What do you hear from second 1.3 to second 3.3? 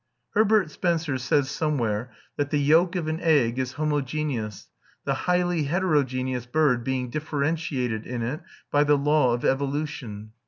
somewhere that the yolk of an